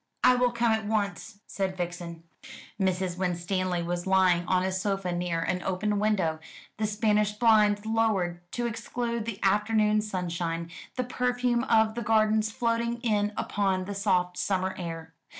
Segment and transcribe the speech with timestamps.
[0.23, 2.23] "I will come at once," said Vixen.
[2.79, 3.19] Mrs.
[3.19, 6.39] Winstanley was lying on a sofa near an open window,
[6.77, 12.99] the Spanish blinds lowered to exclude the afternoon sunshine, the perfume of the gardens floating
[13.01, 15.13] in upon the soft summer air.